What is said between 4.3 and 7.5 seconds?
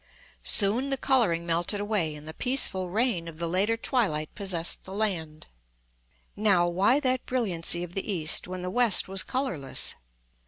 possessed the land. Now why that